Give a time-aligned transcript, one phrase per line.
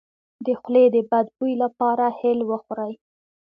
[0.45, 2.93] د خولې د بد بوی لپاره هل وخورئ